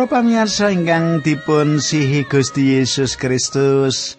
[0.00, 4.16] Para pamirsa ingkang dipun sihi Gusti Yesus Kristus.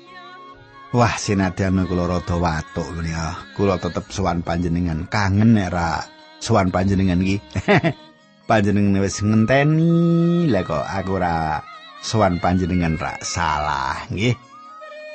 [0.94, 3.50] Wah, sinadyan kula rada watuk menika.
[3.58, 6.06] Kula tetep sowan panjenengan kangen nek ra
[6.38, 7.42] sowan panjenengan iki.
[8.50, 11.66] panjenengan wis ngenteni lah kok aku ra
[12.06, 14.38] sowan panjenengan ra salah nggih.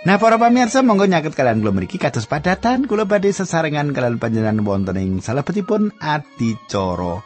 [0.03, 4.67] Nah, para pamirsa monggo nyaket kalian kula mriki kados padatan kula badhe sesarengan kalian panjenengan
[4.67, 7.23] wonten ing salebetipun adicara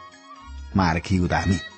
[0.77, 1.70] margi utami.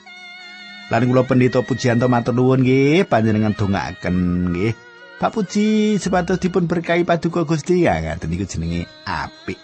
[0.91, 4.15] Lan kula pendeta Pujianto matur nuwun nggih panjenengan dongaaken
[4.51, 4.73] nggih.
[5.21, 9.55] Pak Puji sepatus dipun berkahi paduka Gusti ya ngaten niku jenenge apik.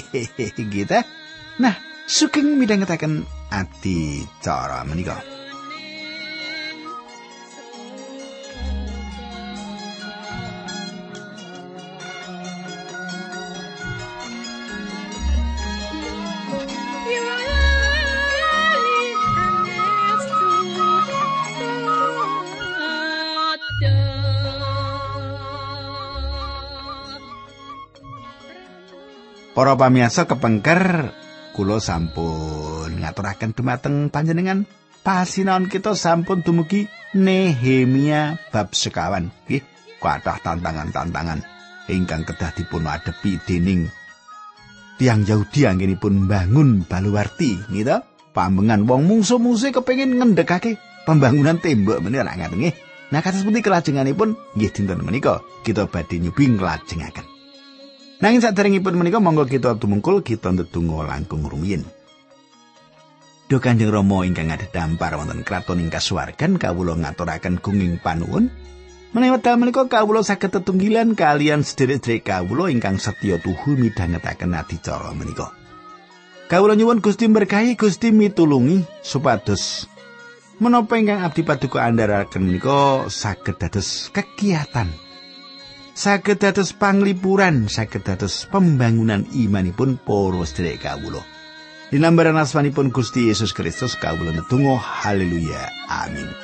[0.72, 0.98] gitu.
[1.60, 1.76] Nah,
[2.08, 5.33] sugeng midhangetaken ati cara menika.
[29.54, 31.14] Para pamirsa kepengker
[31.54, 34.66] kula sampun ngaturaken dumateng panjenengan.
[35.06, 39.30] Pasinaon kita sampun dumugi Nehemia bab sekawan.
[39.46, 39.62] Nggih
[40.02, 41.46] kathah tantangan-tantangan
[41.86, 43.86] ingkang kedah dipun adepi dening
[44.96, 48.02] tiang Yahudi anggenipun bangun baluwarti gitu
[48.34, 52.74] pambengan wong mungsu-mungsu kepengin ngendhekake pembangunan tembok menika ngaten nggih.
[53.14, 54.34] Nah kados pundi kelajenganipun?
[54.58, 55.38] Nggih dinten menika.
[55.62, 57.33] Kita badhe nyubi nglajengaken
[58.24, 61.84] Nanging saderengipun menika monggo kita tumungkul kita ndedonga langkung rumiyin.
[63.52, 68.48] Duh Kanjeng Rama ingkang dampar wonten kraton ing kasuwargan kawula ngaturaken gunging panuwun.
[69.12, 75.52] Menawi wekdal menika kawula saged tetunggilan kalian sedherek-sedherek kawula ingkang setya tuhu midhangetaken adicara menika.
[76.48, 79.84] Kawula nyuwun Gusti berkahi Gusti mitulungi supados
[80.64, 85.03] menapa ingkang abdi paduka andharaken menika saged dados kegiatan
[85.94, 91.22] saged dados panglipuran saged dados pembangunan imanipun para sedherek kawula.
[91.88, 96.43] Dinambaran asmanipun Gusti Yesus Kristus kawula netunggal haleluya amin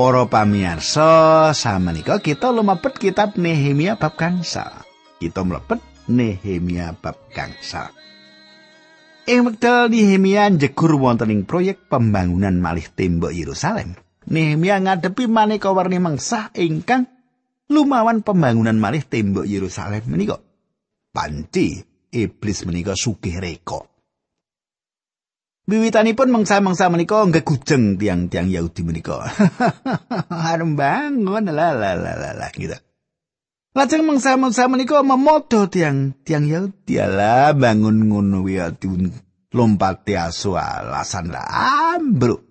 [0.00, 4.80] Para pamirsa, samenika kita lumebet kitab Nehemia bab gangsal.
[5.20, 5.76] Kita mlebet
[6.08, 7.92] Nehemia bab gangsal.
[9.28, 13.92] Ing wekdal Nehemia njegur wonten proyek pembangunan malih tembok Yerusalem.
[14.24, 17.04] Nehemia ngadepi maneka warni mengsah ingkang
[17.68, 20.40] lumawan pembangunan malih tembok Yerusalem menika.
[21.12, 21.76] Panci
[22.08, 23.89] iblis menika sugih reka.
[25.70, 29.22] Wiwitanipun mangsa-mangsa menika gegujeng tiang-tiang Yahudi menika.
[30.50, 32.74] Arep bangun la la la la la gitu.
[33.70, 38.58] Lajeng mangsa-mangsa menika memodo tiang tiang Yahudi ala bangun ngono wi
[39.54, 41.46] lompat asu alasan lah
[41.94, 42.42] ambruk.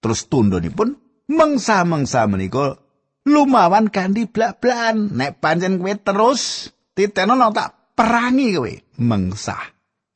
[0.00, 0.96] Terus tundonipun
[1.28, 2.80] mangsa-mangsa menika
[3.28, 9.60] lumawan kanthi blak-blakan nek pancen kowe terus titenono tak perangi kowe mangsa.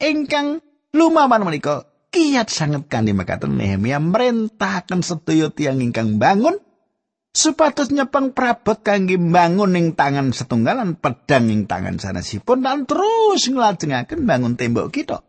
[0.00, 6.60] Ingkang lumawan menika kiat sanget kanthi mekaten Nehemia mrentahaken sedaya tiyang ingkang bangun
[7.32, 14.28] supados nyepeng prabot kangge bangun ing tangan setunggalan pedang ing tangan sanesipun dan terus nglajengaken
[14.28, 15.25] bangun tembok kita.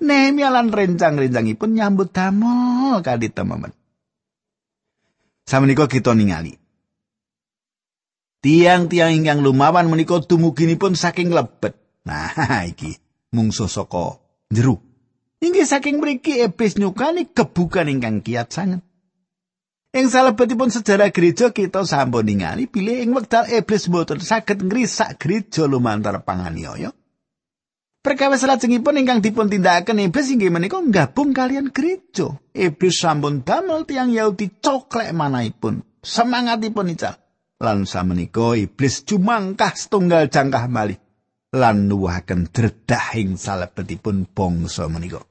[0.00, 3.72] Nehemia lan rencang-rencangipun nyambut damel kali teman
[5.44, 6.56] Samenika kita ningali.
[8.40, 11.76] Tiang-tiang ingkang lumawan menika dumuginipun saking lebet.
[12.08, 12.32] Nah,
[12.70, 12.96] iki
[13.36, 14.16] mungsuh saka
[14.48, 14.89] jero.
[15.40, 18.84] Inggih saking mriki ebis nyukani kebukan ingkang kiat sanget.
[19.90, 25.64] Ing salebetipun sejarah gereja kita sampun ningali bilih ing wekdal iblis mboten saged ngrisak gereja
[25.64, 26.92] lumantar panganiaya.
[28.04, 32.36] Perkawis lajengipun ingkang dipun tindakaken iblis inggih menika gabung kalian gereja.
[32.52, 35.80] Iblis sampun damel tiang Yahudi coklek manahipun.
[36.04, 37.16] Semangatipun ical.
[37.60, 41.00] Lan samenika iblis jumangkah setunggal jangkah malih
[41.50, 45.29] lan nuwuhaken dredah ing salebetipun bangsa menika.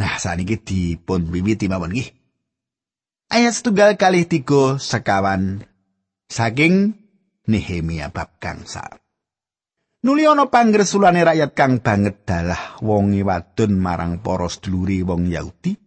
[0.00, 2.08] Nah, saniki dipun wiwiti mawon nggih.
[3.32, 5.64] Ayat setunggal kali tiga sekawan
[6.28, 6.96] saking
[7.42, 9.02] Nehemia bab kangsa.
[10.02, 15.78] Nuli ana pangresulane rakyat kang banget dalah wongi wadon marang para seduluri wong Yahudi.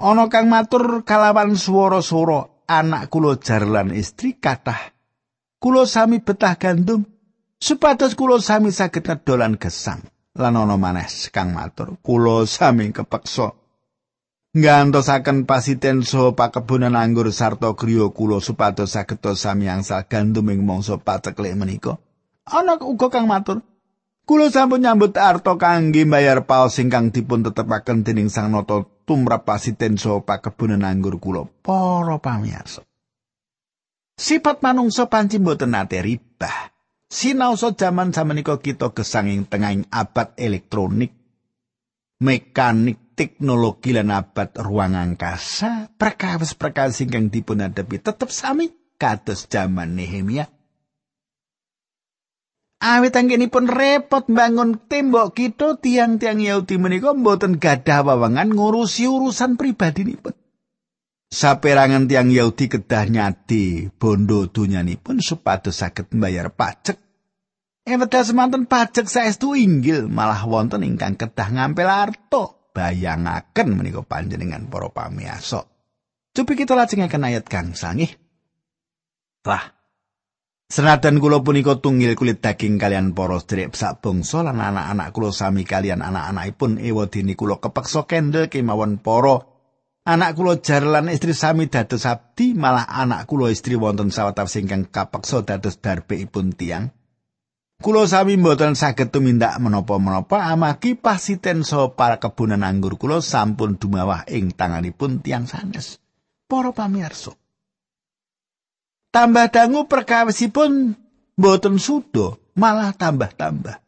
[0.00, 4.96] Ana kang matur kalawan swara-swara anak kula jarlan istri kathah.
[5.60, 7.04] Kula sami betah gandum
[7.60, 10.00] supados kula sami saged ngedolan gesang.
[10.36, 11.98] Lan ana maneh kang matur.
[12.02, 13.56] Kula sami kepeksa.
[14.50, 20.98] Ngantosaken pasiten so pakebunan anggur sarta griya kula supados saged sami angsal gandum ing mangsa
[20.98, 22.02] paceklek menika.
[22.50, 23.62] Ana uga kang matur.
[24.26, 29.98] Kula sampun nyambut arta kangge bayar paos ingkang dipun tetepaken dening sang nata tumrap pasiten
[29.98, 32.82] so pakebunan anggur kula para pamirsa.
[34.20, 36.79] Sipat manungsa panci mboten nate ribah.
[37.10, 41.10] Sinaosa jaman samenika kita gesanging tengahing abad elektronik,
[42.22, 50.46] mekanik, teknologi lan abad ruang angkasa, perkawis-perkawis ingkang dipun adepi tetep sami kados jaman Nehemia.
[52.80, 60.39] Awit anggenipun repot bangun tembok kita tiang-tiang Yahudi menika mboten gadah wawangan ngurusi urusan pribadinipun.
[61.30, 66.98] Saperangan tiang Yahudi kedah nyadi bondo dunyanipun supados saged membayar pajak.
[67.86, 72.74] Ewedal semanten pajak saestu inggil malah wonten ingkang kedah ngampil arto.
[72.74, 75.66] Bayangaken menika panjenengan para pamiyasa.
[76.34, 78.10] Cobi kita lajengaken ayat kang sangih.
[79.46, 79.74] Wah.
[80.70, 85.66] Senadan kula punika tunggil kulit daging kalian para sedherek sak bangsa lan anak-anak kula sami
[85.66, 89.50] kalian anak-anakipun ewadene kula kepeksa kendel kemawon para
[90.00, 94.88] Anak kula jar lan istri sami dados abdi, malah anak kula istri wonten sawetawis ingkang
[94.88, 96.88] kapeksa dados darbeipun tiang.
[97.80, 104.24] Kula sami mboten saged tumindak menapa-menapa amargi pasiten saha para kebunan anggur kula sampun dumawah
[104.28, 106.00] ing tanganipun tiang sanes.
[106.44, 107.36] Para pamirsa.
[109.12, 110.96] Tambah dangu perkawisipun
[111.40, 113.80] mboten sudo, malah tambah-tambah.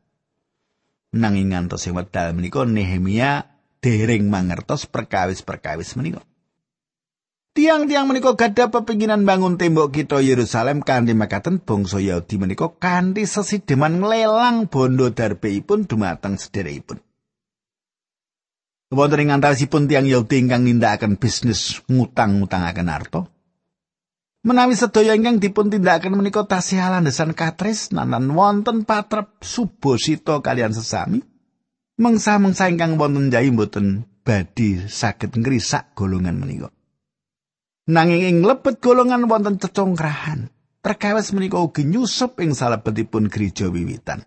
[1.13, 3.52] Nanging ngantos sing wedal menika Nehemia
[3.83, 6.23] dereng mangertos perkawis-perkawis menika.
[7.53, 14.01] Tiang-tiang menika gadah pepinginan bangun tembok kita Yerusalem kanthi makaten bangsa Yahudi menika kanthi sesideman
[14.01, 17.05] nglelang bondo darbeipun dumateng sederekipun.
[18.89, 23.21] Wonten ing antawisipun tiang Yahudi ingkang nindakaken bisnis ngutang-ngutangaken arta.
[24.49, 31.21] Menawi sedaya ingkang dipun tindakaken menika tasih alandesan katris nanan wonten patrep subosita kalian sesami.
[32.03, 36.75] Mengsa-mengsa ingkang wonten jayi mboten badhe saged ngrisak golongan menika.
[37.87, 40.51] Nanging ing lebet golongan wonten cecongkrahan.
[40.83, 44.27] Perkawis menika ugi nyusup ing salebetipun gereja wiwitan.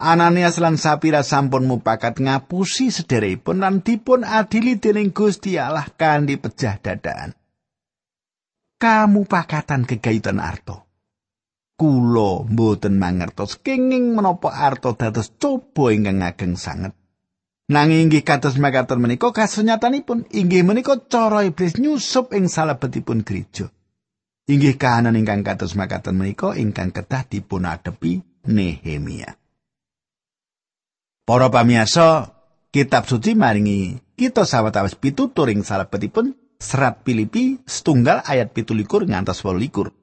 [0.00, 6.80] Ananias lan Sapira sampun mupakat ngapusi sederekipun lan dipun adili dening Gusti Allah kanthi pejah
[6.80, 7.36] dadaan.
[8.80, 10.89] Kamu pakatan kegayutan arto.
[11.80, 16.92] Kula mboten mangertos kenging menapa arta dados coba ingkang ageng sanget.
[17.72, 23.72] Nanging inggih kados mekaten menika kasunyatanipun inggih menika cara iblis nyusup ing salebetipun gereja.
[24.44, 29.38] Inggih kahanan ingkang kados mekaten menika ingkang kedah dipun adepi Nehemia.
[31.24, 32.34] Para pamiyasa,
[32.74, 39.99] kitab suci maringi kita sawetawis pitutur ing salebetipun serat Filipi setunggal ayat 17 ngantos 18.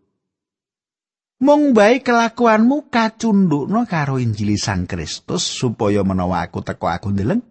[1.38, 7.46] Mung bae kelakuanmu kacundukno karo Injil Sang Kristus supaya menawa aku teko aku ndeleng.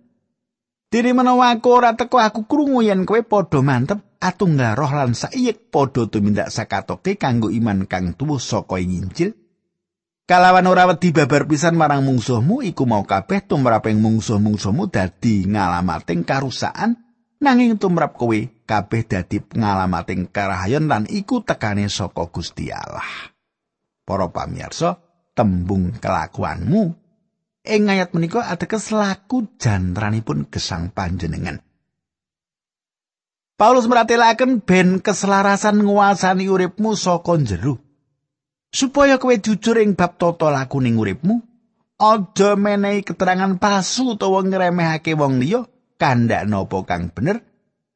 [0.91, 5.71] Dene menawa aku ora teko aku krungu yen kowe padha mantep atunggal roh lan saiyek
[5.71, 9.39] padha tumindak sakatoke kanggo iman kang tuwuh saka Injil.
[10.27, 16.27] Kalawan ora wedi babar pisan marang mungsuhmu iku mau kabeh tumrap ing mungsuh-mungsuhmu dadi ngalamating
[16.27, 16.99] karusakan
[17.39, 18.35] nanging tumrap kowe
[18.67, 23.36] kabeh dadi ngalamating karahayon lan iku tekane saka Gusti Allah.
[24.07, 25.03] Para pamirsa
[25.35, 26.95] tembung kelakuanmu.
[27.67, 31.59] Ing ayat menika ateges laku jantranipun gesang panjenengan.
[33.59, 37.83] Paulus meratelaken ben keselarasan nguasani uripmu saka jero.
[38.71, 41.43] Supaya kowe jujur ing bab tata laku ning uripmu
[41.97, 45.65] aja menehi keterangan palsu utawa ngremehake wong liya
[45.97, 47.41] kandak napa kang bener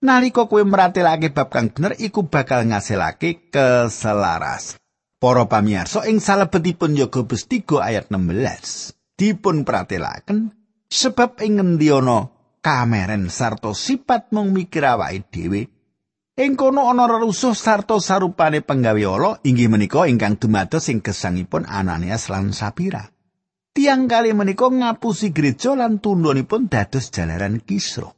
[0.00, 4.79] nalika kowe meratelake bab kang bener iku bakal ngasilake keselarasan
[5.20, 10.56] Para pamirsa ing salebetipun Yakobus 3 ayat 16 dipun pratelaken
[10.88, 12.32] sebab ing ngendi ana
[12.64, 15.68] kameren sarta sifat mung mikir awake dhewe
[16.40, 22.32] ing kono ana rerusuh sarta sarupane penggawe Allah inggih menika ingkang dumados ing gesangipun Ananias
[22.32, 23.12] lan Sapira.
[23.76, 28.16] Tiang kali menika ngapusi gereja lan tundhonipun dados jalaran kisro.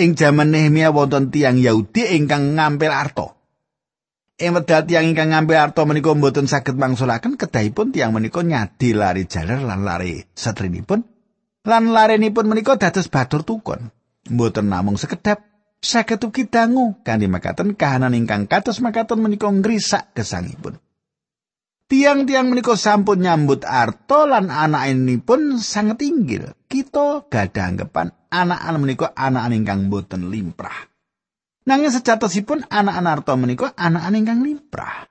[0.00, 3.33] Ing jaman Nehemia wonten tiang Yahudi ingkang ngampil arta.
[4.34, 9.30] Ing wedal tiyang ingkang ngambil arta menika mboten saged mangsulaken kedahipun tiyang menika nyadi lari
[9.30, 11.06] jaler lan lari satrinipun
[11.62, 13.94] lan larenipun menika dados batur tukon.
[14.26, 15.46] Mboten namung sekedap
[15.78, 20.82] saged ugi dangu kanthi makaten kahanan ingkang kados makaten menika ngrisak gesangipun.
[21.86, 26.50] Tiang-tiang menika sampun nyambut arto lan anak ini pun sangat inggil.
[26.66, 30.93] Kita gadah anggapan anak-anak menika anak ingkang boten limprah.
[31.64, 35.08] Nanging sejatosipun anak-anak arto menika anak ingkang limprah.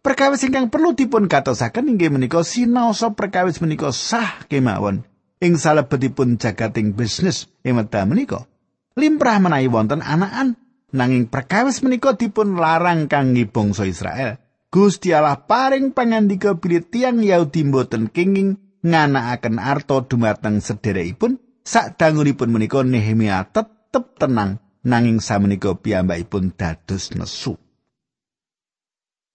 [0.00, 5.04] Perkawis ingkang perlu dipun katosaken inggih menika sinaosa perkawis menika sah kemawon
[5.42, 8.46] ing salebetipun jagating bisnis ing medal menika.
[8.94, 10.54] Limprah menawi wonten anakan
[10.94, 14.38] nanging perkawis menika dipun larang kangge bangsa Israel.
[14.70, 18.54] Gusti Allah paring pangandika bilih tiyang Yahudi mboten kenging
[18.86, 27.56] nganakaken arto dumateng sederekipun sadangunipun menika Nehemia tetep tenang nanging samenika piyambakipun dados nesu.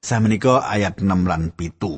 [0.01, 1.97] Samenika ayat 6 lan 7.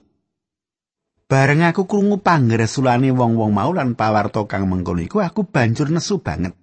[1.27, 6.55] Bareng aku krungu pangresulane wong-wong mau lan pawarta kang mengkono aku banjur nesu banget.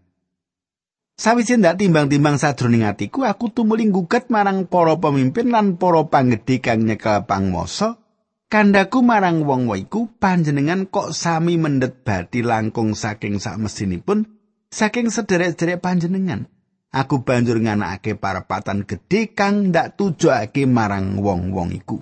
[1.14, 6.82] Sawise ndak timbang-timbang sadroning atiku, aku tumuling gugat marang para pemimpin lan para panggedhe kang
[6.82, 8.02] nyekel pangmasa.
[8.50, 14.26] Kandaku marang wong iku panjenengan kok sami mendet bati langkung saking sak mesinipun
[14.74, 16.50] saking sederek-sederek panjenengan.
[16.94, 21.98] Aku banjur nganakake parapatan gedhe kang ndak tujuake marang wong-wong iku.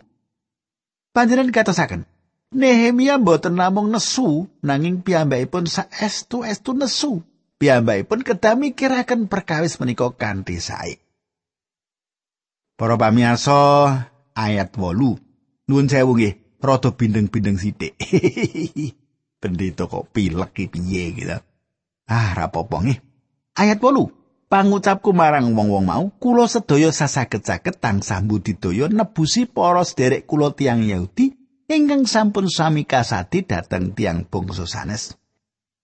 [1.17, 2.05] Panjenengan katosaken,
[2.53, 7.25] Nehemia boten namung nesu nanging piyambakipun saestu-estu nesu.
[7.63, 10.99] piyambakipun kedah mikiraken perkawis menika kanthi sae.
[12.75, 15.71] Para pamirsa, ayat 8.
[15.71, 17.95] Nuwun sewu nggih, rada bindeng-bindeng sithik.
[19.41, 21.39] Pendeta kok pilek iki piye gitu.
[22.11, 22.99] Ah, rapopo nggih.
[23.55, 24.22] Ayat 8.
[24.53, 31.33] Pangucapku marang wong-wong mau, kula sedaya sasaget-saget tansah budidaya nebusi para sederek kula tiang Yahudi
[31.73, 35.17] ingkang sampun sami kasadi dhateng tiang bangsa sanes.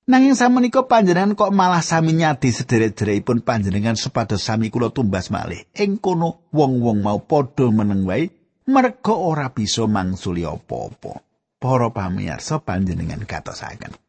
[0.05, 5.65] Nanging samenika panjenengan kok malah sami nyadi sederek-sederekipun panjenengan supados sami kula tumbas malih.
[5.73, 8.29] Ing kono wong-wong mau padha meneng wae
[8.69, 11.25] merga ora bisa mangsuli apa-apa.
[11.57, 14.08] Para pamirsa panjenengan katosaken.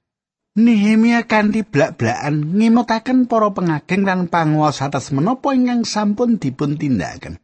[0.60, 7.40] Nehemia kanthi blak-blakan ngimutaken para pengageng lan panguwasa atas menapa ingkang sampun dipun tindakaken.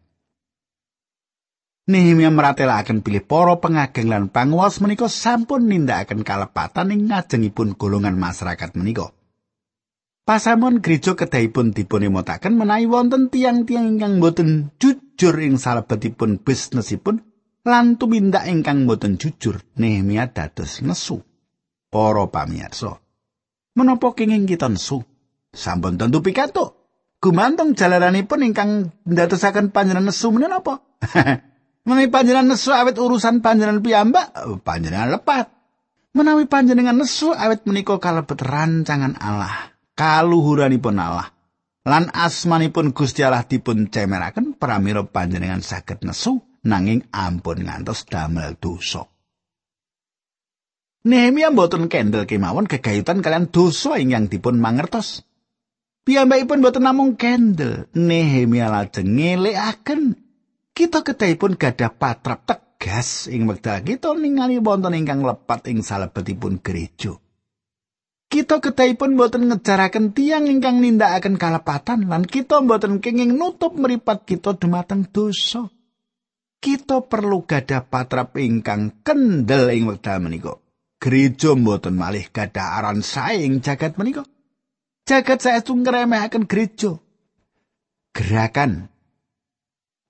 [1.87, 8.75] Nehemia meratelaken pilih para pengageng lan panguwas menika sampun nindakaken kalepatan ing ngajengipun golongan masyarakat
[8.75, 9.15] menika.
[10.27, 17.23] Pasamun gereja kedahipun dipun emotaken menawi wonten tiang-tiang ingkang boten jujur ing salebetipun bisnesipun
[17.63, 21.23] lan tumindak ingkang boten jujur Nehemia dados nesu.
[21.93, 23.04] Para pamirsa,
[23.75, 25.03] menapa kenging kita nesu?
[25.51, 26.75] Sampun tentu pikantuk.
[27.23, 30.83] Gumantung jalaranipun ingkang ndadosaken panjenengan nesu menapa?
[31.85, 34.33] Menawi panjenengan nesu awet urusan panjenengan piyambak,
[34.65, 35.53] panjenengan lepat.
[36.17, 41.29] Menawi panjenengan nesu awet menika kalebet rancangan Allah, kaluhuranipun Allah.
[41.85, 49.05] Lan asmanipun Gusti Allah dipun cemeraken pramila panjenengan saged nesu nanging ampun ngantos damel dosa.
[51.05, 55.21] Nehemia mboten kendel kemawon gegayutan kalian dosa ingkang dipun mangertos.
[56.01, 60.17] Piyambakipun mboten namung kendel, Nehemia lajeng ngelekaken
[60.73, 67.13] kita kedahipun gadah patrap tegas ing wekdal kita ningali wonten ingkang lepat ing salebetipun gereja.
[68.25, 74.57] Kita kedahipun boten ngejaraken tiang ingkang nindakaken kalepatan lan kita boten kenging nutup meripat kita
[74.57, 75.69] dumateng dosa.
[76.57, 80.64] Kita perlu gadah patrap ingkang kendel ing wekdal menika.
[81.05, 84.25] Gereja boten malih gadah aran sae ing jagat menika.
[85.05, 86.97] Jagat saestu ngremehaken gereja.
[88.09, 88.89] Gerakan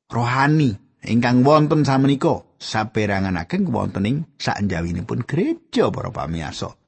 [0.08, 6.80] rohani ingkang wonten samenika saperangan ageng wonten ing saenjawinipun gereja para pamirsa.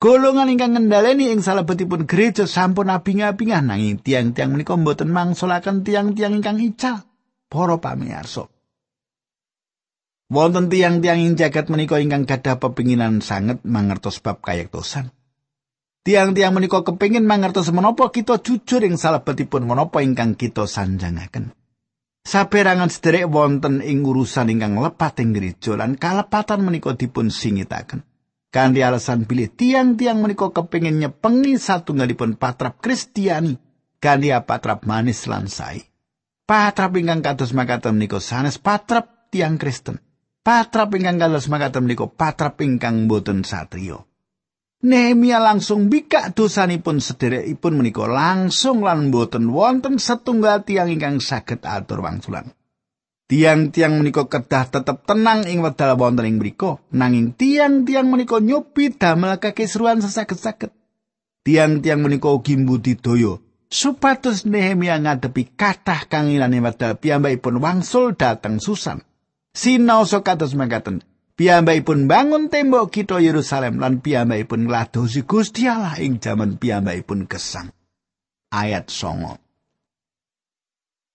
[0.00, 6.56] Golongan ingkang ngendhaleni ing salebetipun gereja sampun abing-abingah nanging tiang-tiang menika mboten mangsulaken tiang-tiang ingkang
[6.64, 7.04] ical
[7.52, 8.48] para pamirsa.
[10.30, 15.10] Wonten tiang-tiang ing jagat menika ingkang gadah pepinginan sanget mangertos bab kayektosan.
[16.06, 21.50] Tiang-tiang menika kepingin mangertos menapa kita jujur ing salebetipun menapa ingkang kita sanjangaken.
[22.22, 28.06] Saperangan sederek wonten ing urusan ingkang lepat ing gereja lan kalepatan menika dipun singitaken.
[28.54, 33.58] Kanthi alasan pilih tiang-tiang menika kepingin nyepengi satunggalipun patrap Kristiani
[33.98, 35.82] kanthi patrap manis lan sae.
[36.46, 39.98] Patrap ingkang kados makaten menika sanes patrap tiang Kristen.
[40.50, 44.02] Patrap ingkang kados makaten menika patrap ingkang boten satriya.
[44.82, 52.02] Nehemia langsung bikak dosanipun sederekipun menika langsung lan boten wonten setunggal tiang ingkang saged atur
[52.02, 52.50] wangsulan.
[53.30, 59.38] Tiang-tiang menika kedah tetep tenang ing wedal wonten ing mriku, nanging tiang-tiang menika nyobi damel
[59.38, 60.74] kekisruan sesaged-saged.
[61.46, 63.38] Tiang-tiang menika ugi mbudidaya
[63.70, 69.06] supados Nehemia ngadepi kathah kangilane wedal piyambakipun wangsul dateng Susan.
[69.50, 71.02] Sinaosa kados mangkaten.
[71.34, 77.72] Piyambakipun bangun tembok kita Yerusalem lan piyambakipun ngladosi Gusti Allah ing jaman piyambakipun gesang.
[78.52, 79.40] Ayat songo.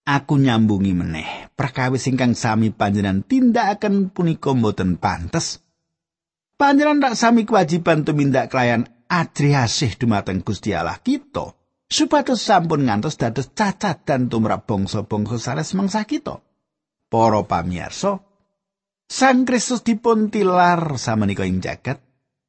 [0.06, 5.65] Aku nyambungi meneh, perkawis ingkang sami panjenengan tindakaken punika mboten pantes.
[6.58, 11.58] Panjenengan tak sami kewajiban tumindak kelayan adriasih dumateng Gusti Allah kita,
[11.89, 16.42] supados sampun ngantos dados cacat dan tumrap bangsa-bangsa sanes mangsa kita.
[17.09, 18.25] Para pamirsa,
[19.05, 22.01] Sang Kristus dipun tilar samenika ing jagat.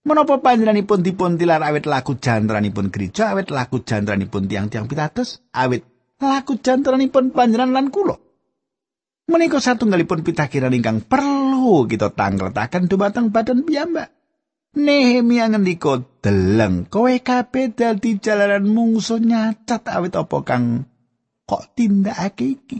[0.06, 5.84] Menapa panjenenganipun dipun tilar awit laku jantranipun gereja, awit laku jantranipun tiang-tiang pitados, awit
[6.22, 8.16] laku jantranipun panjenengan lan kula.
[9.26, 14.14] Menika satunggalipun pitakiran ingkang perlu kita tangletaken dumateng badan piyambak.
[14.78, 20.86] Nehemia ngendika deleng kowe kabeh dadi jalaran mungsu nyacat awit apa kang
[21.44, 22.78] kok tindakake iki.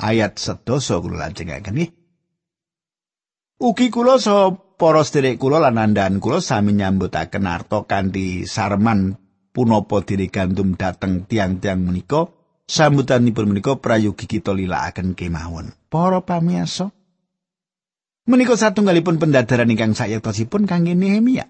[0.00, 1.90] Ayat sedoso kula lajengaken nggih.
[3.60, 9.20] Ugi kula saha para sedherek kula lan andhan kula sami nyambutaken arta kanthi sarman
[9.52, 12.32] punapa diri gandum dateng tiang-tiang menika
[12.64, 15.76] sambutanipun menika prayogi kita lilakaken kemawon.
[15.92, 16.88] Para pamirsa,
[18.24, 21.44] menika satunggalipun pendadaran ingkang sayektosipun kangge Nehemia.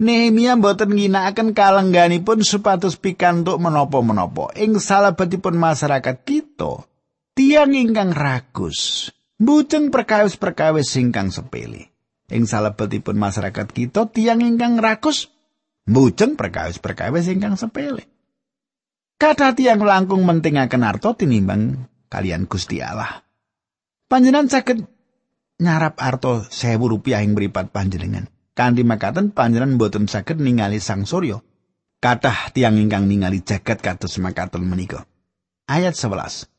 [0.00, 6.89] Nehemia mboten ngginakaken kalengganipun supados pikantuk menapa-menapa ing salebetipun masyarakat kita.
[7.40, 9.08] Tiang ingkang ragus,
[9.40, 11.88] Mbujeng perkawis-perkawis singkang sepele.
[12.28, 15.32] Ing salebetipun masyarakat kita tiang ingkang rakus
[15.88, 18.04] mbujeng perkawis-perkawis ingkang sepele.
[19.16, 23.24] Kata tiang langkung mentingaken arto tinimbang kalian Gusti Allah.
[24.04, 24.84] Panjenengan saged
[25.64, 28.28] nyarap arto sewu rupiah ing mripat panjenengan.
[28.52, 31.40] Kanthi makaten panjenengan boten saged ningali sang surya.
[32.04, 35.08] Kathah tiang ingkang ningali jagat kados makaten menika.
[35.64, 36.49] Ayat 11.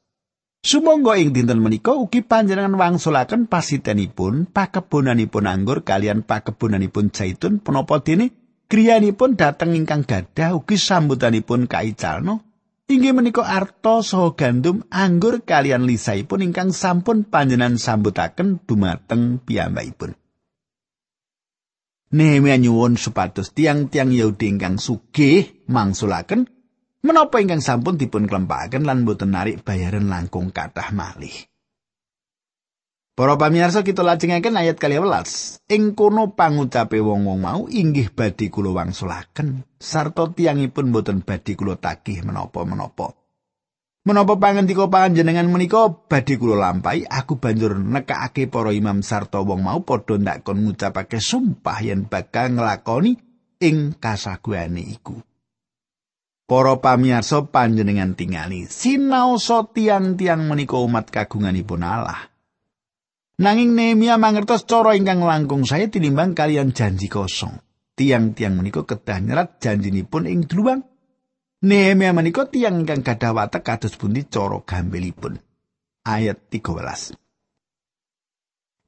[0.61, 8.29] Sumangga ing dinten menika ugi panjenengan wangsulaken pasitenipun pakebonanipun anggur kalian pakebonanipun zaitun punapa dene
[8.69, 12.45] griyanipun dhateng ingkang gadah ugi sambutanipun kaicalno
[12.91, 20.13] inggih menika arta saha gandum anggur kalian lisaipun ingkang sampun panjenengan sambutaken dumateng piyambakipun.
[22.11, 26.51] Nehemia nyuwun supados tiang-tiang Yahudi ingkang sugih mangsulaken
[27.01, 31.33] Menapa ingkang sampun dipun klempakaken lan boten narik bayaran langkung kathah malih.
[33.17, 35.65] Para pamirsa kita lajengaken ayat 12.
[35.69, 42.21] Ing kono pangucape wong-wong mau inggih badhe kula wangsulaken sarta tiyangipun boten badhe kula tagih
[42.21, 43.17] menapa-menapa.
[44.01, 49.81] Menapa pangandika panjenengan menika badhe kula lampahi, aku banjur nekakake para imam sarta wong mau
[49.81, 53.17] padha ndak kon ngucapake sumpah yen bakal nglakoni
[53.61, 55.17] ing kasaguane iku.
[56.51, 62.27] Para pamirsa panjenengan tingali sinaosa tiang-tiang menika umat kagunganipun Allah.
[63.39, 67.55] Nanging Nehemia mangertos cara ingkang langkung saya tinimbang kalian janji kosong.
[67.95, 70.83] Tiang-tiang menika kedah nyerat janjinipun ing dluwang.
[71.63, 75.39] Nehemia menika tiang ingkang gadah watek kados pundi cara gambelipun.
[76.03, 77.30] Ayat 13.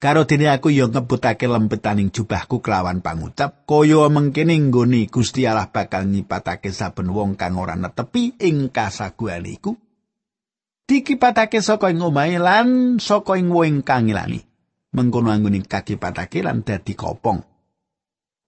[0.03, 6.11] Karo dene aku yo ngebutake lempetaning jubahku kelawan pangucap, kaya mengkene nggone Gusti Allah bakal
[6.11, 9.79] nyipatake saben wong kang ora netepi ing kasaguan iku.
[10.83, 14.43] Dikipatake saka ing omahe lan saka ing wong kang ngilani.
[14.91, 17.39] Mengkono anggone kakipatake lan dadi kopong.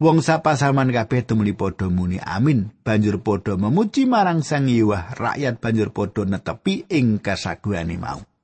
[0.03, 5.95] Wong sapa kabeh temuli padha muni amin, banjur padha memuji marang Sang Hyang rakyat banjur
[5.95, 8.34] padha netepi ing kasaguane mau.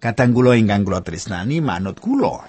[0.00, 2.48] Kadang kula ingkang kula tresnani manut kula.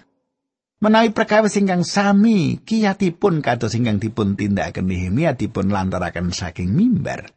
[0.81, 7.27] Menawi perkawis ingkang sami kiyatipun kados ingkang dipun tindakaken Nehemia dipun lantaraken saking mimbar.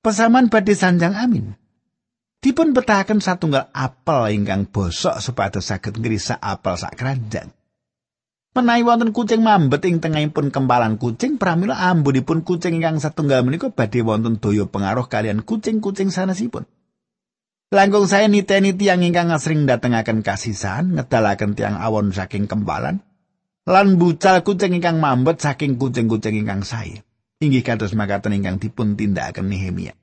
[0.00, 1.52] Pesaman badhe sanjang amin.
[2.40, 7.52] Dipun betahaken satunggal apel ingkang bosok supados saged ngrisak apel sak keranjang.
[8.56, 14.00] Menawi wonten kucing mambet ing tengahipun kempalan kucing, pramila ambunipun kucing ingkang satunggal menika badhe
[14.02, 16.66] wonten daya pengaruh kalian kucing-kucing sanesipun.
[17.70, 22.98] Langkung saya niteni tiang ingkang asring datengaken kasisan, ngedalaken tiang awon saking kempalan,
[23.62, 27.06] lan bucal kucing ingkang mambet saking kucing-kucing ingkang sae.
[27.38, 29.94] Inggih kados makaten ingkang dipun tindakaken Nehemia.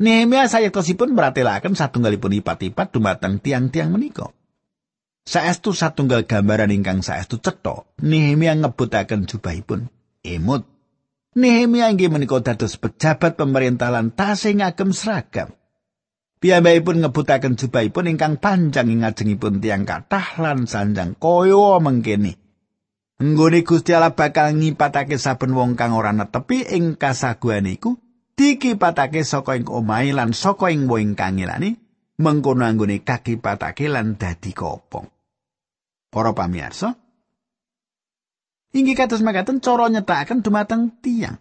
[0.00, 4.32] Nehemia sayekosipun meratelaken satunggalipun ipat-ipat dumateng tiang-tiang menika.
[5.28, 9.92] Saestu satunggal gambaran ingkang saestu cetha, Nehemia ngebutaken jubahipun.
[10.24, 10.64] Emut.
[11.36, 15.52] Nehemia inggih menika dados pejabat pemerintahan tasih ngagem seragam.
[16.42, 22.34] Piyambakipun ngebutaken jubahipun ingkang panjang ing ngajengipun tiang kathah lan sanjang kaya mengkene.
[23.22, 27.94] Nggone Gusti Allah bakal ngipatake saben wong kang ora netepi ing kasaguan iku
[28.34, 31.78] dikipatake saka ing omahe lan saka ing wong kang ngilani
[32.18, 35.06] mengkono anggone kakipatake lan dadi kopong.
[36.10, 36.98] Para pamirsa,
[38.74, 41.38] inggih kados makaten cara nyetakaken dumateng tiang.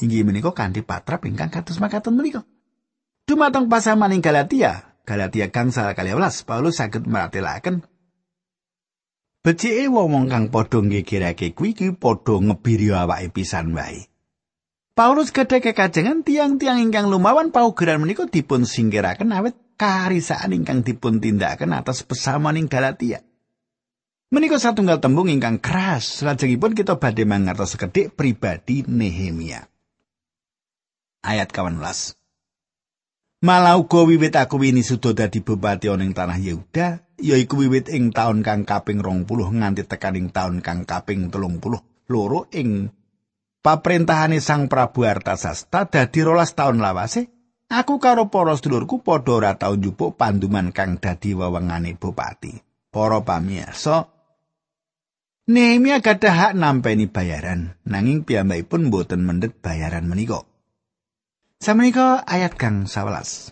[0.00, 2.48] Inggih menika kanthi patrap ingkang kados makaten menika.
[3.26, 7.82] Dumateng pasamaning Galatia, Galatia gangsal 12, Paulus saged maratelaken
[9.42, 14.06] Becike wong kang padha ngegirake kuwi iki padha ngebiri awake pisan wae.
[14.94, 21.74] Paulus gedhe kekajengan tiang-tiang ingkang lumawan paugeran menika dipun singkiraken awet karisaan ingkang dipun tindakaken
[21.74, 23.26] atas pesamaning Galatia.
[24.30, 29.66] Menika satunggal tembung ingkang keras, lajengipun kita badhe mangertos sekedhik pribadi Nehemia.
[31.26, 32.25] Ayat 18.
[33.46, 38.42] Malah uga wiwit aku wini sudo dadi bupati ning tanah Yehuda, yaiku wiwit ing taun
[38.42, 39.22] kang kaping 20
[39.62, 41.62] nganti tekaning taun kang kaping 30
[42.10, 42.90] loro ing
[43.62, 47.30] paprentahane Sang Prabu Artasasta dadi rolas taun lawase,
[47.70, 52.50] aku karo para sedulurku padha ora tau njupuk panduman kang dadi wewengane bupati.
[52.90, 54.10] Para pamirsa,
[55.46, 60.42] Nehemia gadah hak nampeni bayaran, nanging piyambakipun boten mendhet bayaran menika.
[61.66, 63.50] Samenika ayat kang 11.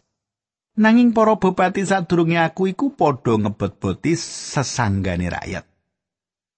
[0.79, 5.67] Nanging para bupati sadurunge aku iku padha ngebot-boti sesanggane rakyat.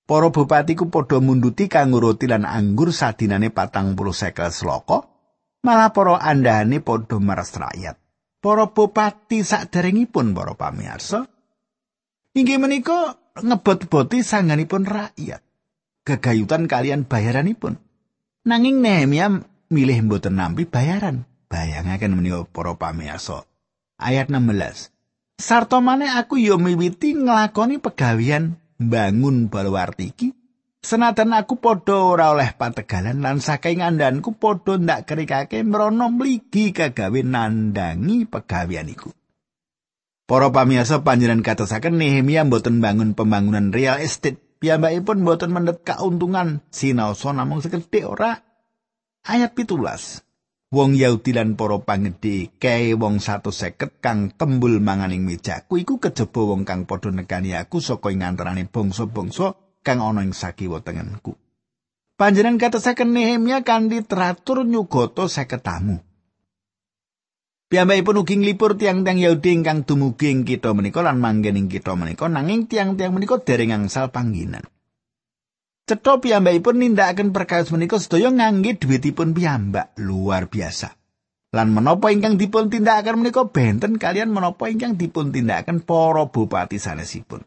[0.05, 5.09] Para bupati ku padha munduti kanggo roti lan anggur sadinane patang puluh sekel seloko,
[5.65, 7.97] malah para andhane padha meres rakyat.
[8.37, 11.25] Para bupati saderengipun para pamirsa
[12.37, 15.41] inggih menika ngebot-boti sangganipun rakyat.
[16.05, 17.81] Gegayutan kalian bayaranipun.
[18.45, 19.41] Nanging Nehemia
[19.73, 21.25] milih mboten nampi bayaran.
[21.47, 23.47] Bayangaken menika para pamirsa.
[23.97, 24.91] Ayat 16.
[25.37, 30.29] Sarta maneh aku ya miwiti nglakoni pegawian bangun baluwarti iki.
[30.87, 37.21] Senajan aku padha ora oleh pategalan lan saking ngandhanku padha ndak kerikake mrono mligi kagawe
[37.27, 39.11] nandangi pegawian iku.
[40.27, 44.43] Para pamirsa panjenengan katosaken Nehemia mboten bangun pembangunan real estate.
[44.57, 48.43] Piyambakipun mboten mendhet kauntungan sinaosa namung sekedhik ora.
[49.23, 50.26] Ayat pitulas.
[50.77, 56.69] Wong Yahudi lan para pangedhe kae wong 150 kang tembul manganing mejaku iku kejaba wong
[56.69, 61.33] kang padha negani aku saka ing antarané bangsa-bangsa kang ana ing sakiwa tengenku.
[62.21, 65.97] Panjenengan katasaken Nehemia kanthi teratur nyugata 50 tamu.
[67.73, 72.29] Piyambakipun ugi nglipur tiang-tiang Yahudi ingkang dumugi ing kita menika lan manggen ing kita menika
[72.29, 74.63] nanging tiang-tiang menika dereng angsal pangginan.
[75.87, 80.99] Cetha piyambakipun nindakaken perkawis menika sedaya ngangge dhuwitipun piyambak luar biasa.
[81.55, 87.47] Lan menapa ingkang dipun tindakaken menika benten kalian menapa ingkang dipun tindakaken para bupati sanesipun.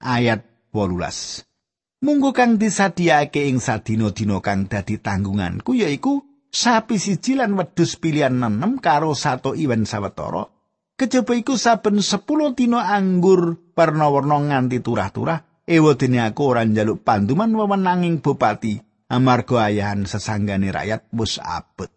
[0.00, 0.40] Ayat
[0.72, 2.00] 18.
[2.00, 8.80] Munggu kang disadiake ing sadina-dina kang dadi tanggunganku yaiku sapi siji lan wedhus pilihan nenem
[8.80, 10.48] karo sato iwen sawetara.
[10.96, 18.18] Kejaba iku saben 10 dina anggur warna-warna nganti turah-turah ewadene aku ora njaluk panduman wewenanging
[18.18, 21.92] bupati amarga ayahan sesanggane rakyat wis abot.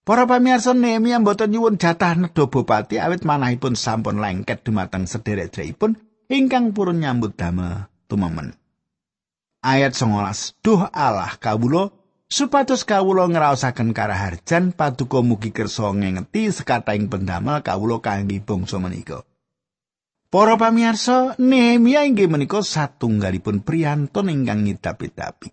[0.00, 6.00] Para pamirsa Nehemia mboten nyuwun jatah nedha bupati awit manahipun sampun lengket dumateng sederek-sederekipun
[6.32, 8.56] ingkang purun nyambut damel tumemen.
[9.60, 11.92] Ayat 19 Duh Allah kawula
[12.32, 19.20] supados kawula ngraosaken karaharjan paduka mugi kersa ngengeti sekataing pendamel kawula kangge bangsa menika.
[20.30, 25.50] Para pamirsa, Nehemia inggih menika satunggalipun priyantun ingkang ngidapi-dapi.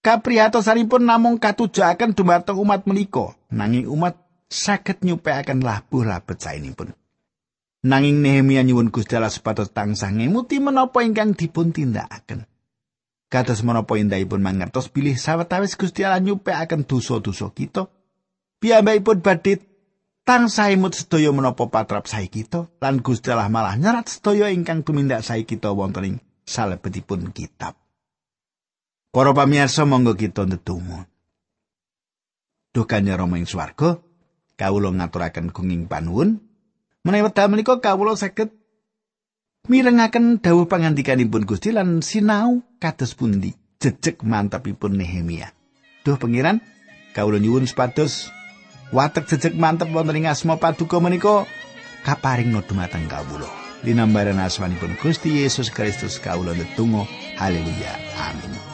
[0.00, 4.16] Kapriyatosanipun namung katujuaken dumateng umat menika, nanging umat
[4.48, 6.96] saged nyupekaken labuh labet saenipun.
[7.84, 12.48] Nanging Nehemia nyuwun Gusti Allah supados tansah ngemuti menapa ingkang dipun tindakaken.
[13.28, 17.92] Kados menapa indahipun mangertos bilih sawetawis Gusti Allah nyupekaken dosa-dosa kita,
[18.64, 19.60] piyambakipun badhe
[20.24, 25.20] tansah imut sedaya menapa patrap sae kita lan Gusti Allah malah nyerat sedaya ingkang tumindak
[25.20, 26.16] sae kita wonten ing
[26.48, 27.76] salebetipun kitab.
[29.14, 31.06] Para pamirsa monggo kita ndedonga.
[32.74, 34.02] Duh kanya Rama ing swarga,
[34.58, 36.42] kawula ngaturaken gunging panuwun
[37.06, 38.50] menawi wekdal menika kawula saged
[39.70, 45.54] mirengaken dawuh pangandikanipun Gusti lan sinau kados pundi jejeg mantepipun Nehemia.
[46.02, 46.58] Duh pangeran,
[47.14, 48.32] kawula nyuwun supados
[48.92, 51.46] watek jejeg mantep wonten ing asma paduka menika
[52.04, 53.48] kaparing dumateng kawula.
[53.84, 57.04] Dinambaran asmanipun Gusti Yesus Kristus kawula netunggal.
[57.36, 57.92] Haleluya.
[58.16, 58.73] Amin.